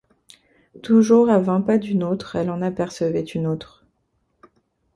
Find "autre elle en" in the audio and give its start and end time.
2.03-2.63